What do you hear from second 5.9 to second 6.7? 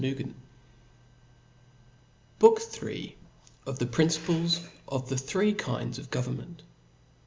of Government.